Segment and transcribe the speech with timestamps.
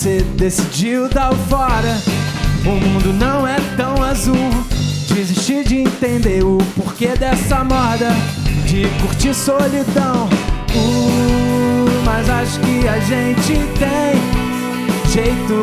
[0.00, 2.00] você decidiu dar o fora,
[2.64, 4.34] o mundo não é tão azul.
[5.12, 8.08] Desisti de entender o porquê dessa moda
[8.64, 10.26] de curtir solidão.
[10.74, 15.60] Uh, mas acho que a gente tem jeito,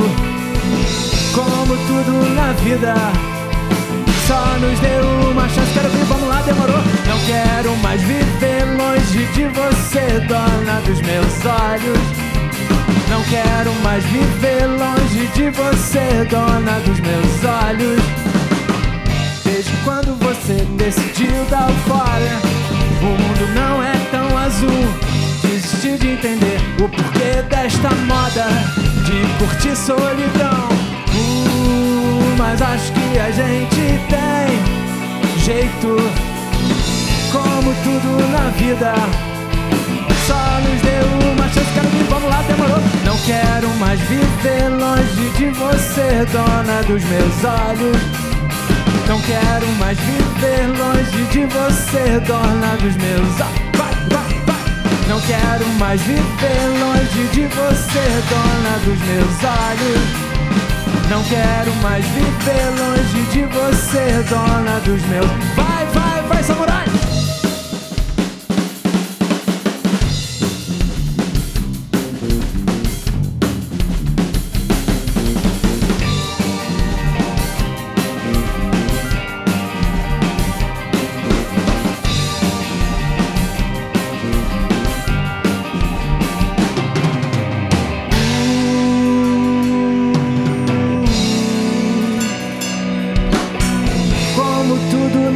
[1.34, 2.94] como tudo na vida.
[4.28, 6.78] Só nos deu uma chance, quero vir, vamos lá, demorou.
[7.08, 12.37] Não quero mais viver longe de você, dona dos meus olhos.
[13.10, 18.02] Não quero mais viver longe de você, dona dos meus olhos.
[19.44, 22.40] Desde quando você decidiu dar fora,
[23.02, 24.88] o mundo não é tão azul.
[25.42, 28.46] Desisti de entender o porquê desta moda
[29.06, 30.68] de curtir solidão.
[31.16, 34.78] Uh, mas acho que a gente tem
[35.44, 35.96] jeito,
[37.32, 38.94] como tudo na vida.
[40.28, 41.17] Só nos deu
[45.32, 47.98] de você, dona dos meus olhos.
[49.08, 53.78] Não quero mais viver longe de você, dona dos meus olhos.
[55.08, 60.28] Não quero mais viver longe de você, dona dos meus olhos.
[61.10, 65.28] Não quero mais viver longe de você, dona dos meus.
[65.56, 66.77] Vai, vai, vai, samurai!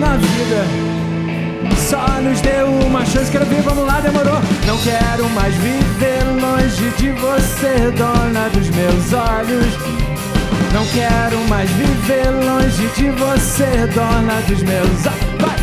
[0.02, 0.66] Na vida.
[1.78, 4.40] Só nos deu uma chance, quero vir, vamos lá, demorou.
[4.66, 9.68] Não quero mais viver longe de você, dona dos meus olhos.
[10.74, 15.62] Não quero mais viver longe de você, dona dos meus olhos.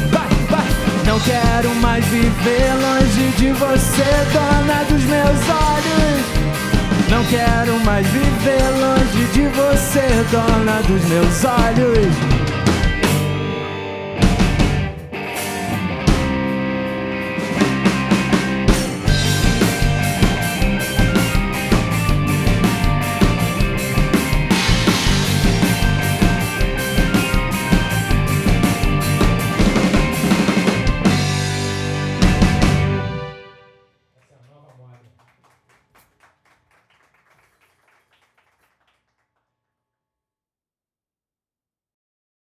[1.05, 6.39] Não quero mais viver longe de você, dona dos meus olhos.
[7.11, 12.48] Não quero mais viver longe de você, dona dos meus olhos.